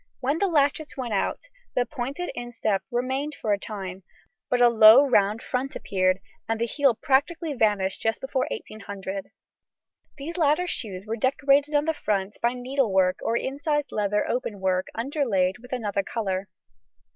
When 0.19 0.39
the 0.39 0.47
latchets 0.47 0.97
went 0.97 1.13
out, 1.13 1.41
the 1.75 1.85
pointed 1.85 2.31
instep 2.33 2.81
remained 2.89 3.35
for 3.35 3.53
a 3.53 3.59
time, 3.59 4.01
but 4.49 4.59
a 4.59 4.67
low 4.67 5.05
round 5.07 5.43
front 5.43 5.75
appeared, 5.75 6.19
and 6.49 6.59
the 6.59 6.65
heel 6.65 6.95
practically 6.95 7.53
vanished 7.53 8.01
just 8.01 8.19
before 8.19 8.47
1800. 8.49 9.29
These 10.17 10.37
later 10.39 10.65
shoes 10.65 11.05
were 11.05 11.17
decorated 11.17 11.75
on 11.75 11.85
the 11.85 11.93
front 11.93 12.39
by 12.41 12.53
needlework 12.55 13.19
or 13.21 13.37
incised 13.37 13.91
leather 13.91 14.27
openwork 14.27 14.87
underlaid 14.95 15.59
with 15.59 15.71
another 15.71 16.01
colour. 16.01 16.49